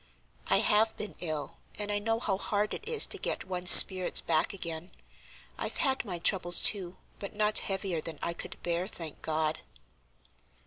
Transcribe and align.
"I 0.47 0.61
have 0.61 0.97
been 0.97 1.13
ill, 1.19 1.57
and 1.77 1.91
I 1.91 1.99
know 1.99 2.19
how 2.19 2.39
hard 2.39 2.73
it 2.73 2.83
is 2.87 3.05
to 3.05 3.19
get 3.19 3.43
one's 3.43 3.69
spirits 3.69 4.19
back 4.19 4.51
again. 4.51 4.89
I've 5.59 5.77
had 5.77 6.03
my 6.03 6.17
troubles, 6.17 6.63
too, 6.63 6.97
but 7.19 7.35
not 7.35 7.59
heavier 7.69 8.01
than 8.01 8.17
I 8.19 8.33
could 8.33 8.57
bear, 8.63 8.87
thank 8.87 9.21
God." 9.21 9.61